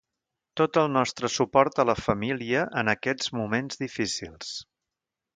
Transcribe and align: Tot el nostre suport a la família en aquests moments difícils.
Tot 0.59 0.77
el 0.83 0.87
nostre 0.93 1.29
suport 1.33 1.81
a 1.83 1.85
la 1.89 1.95
família 1.99 2.63
en 2.81 2.89
aquests 2.97 3.29
moments 3.41 3.83
difícils. 3.83 4.55